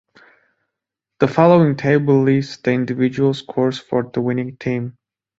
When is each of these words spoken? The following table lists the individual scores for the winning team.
The 1.19 1.27
following 1.27 1.75
table 1.75 2.23
lists 2.23 2.57
the 2.57 2.71
individual 2.71 3.35
scores 3.35 3.77
for 3.77 4.09
the 4.11 4.19
winning 4.19 4.57
team. 4.57 4.97